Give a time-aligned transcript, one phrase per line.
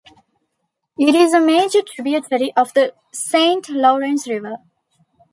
[0.97, 4.55] It is a major tributary of the Saint Lawrence River.